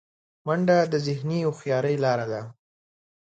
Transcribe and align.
منډه 0.45 0.77
د 0.91 0.93
ذهني 1.05 1.39
هوښیارۍ 1.43 1.95
لاره 2.03 2.25
ده 2.31 2.41